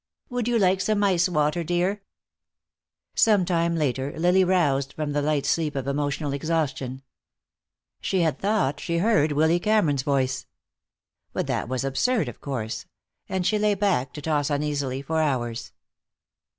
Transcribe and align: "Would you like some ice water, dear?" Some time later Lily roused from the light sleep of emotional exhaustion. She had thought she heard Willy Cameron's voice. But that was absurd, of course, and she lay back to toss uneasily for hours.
"Would 0.29 0.47
you 0.47 0.57
like 0.57 0.81
some 0.81 1.03
ice 1.03 1.29
water, 1.29 1.63
dear?" 1.63 2.01
Some 3.13 3.45
time 3.45 3.75
later 3.75 4.17
Lily 4.17 4.43
roused 4.43 4.93
from 4.93 5.11
the 5.11 5.21
light 5.21 5.45
sleep 5.45 5.75
of 5.75 5.85
emotional 5.87 6.33
exhaustion. 6.33 7.03
She 7.99 8.21
had 8.21 8.39
thought 8.39 8.79
she 8.79 8.97
heard 8.97 9.33
Willy 9.33 9.59
Cameron's 9.59 10.01
voice. 10.01 10.47
But 11.33 11.45
that 11.45 11.69
was 11.69 11.83
absurd, 11.83 12.29
of 12.29 12.41
course, 12.41 12.87
and 13.29 13.45
she 13.45 13.59
lay 13.59 13.75
back 13.75 14.11
to 14.13 14.23
toss 14.23 14.49
uneasily 14.49 15.03
for 15.03 15.21
hours. 15.21 15.71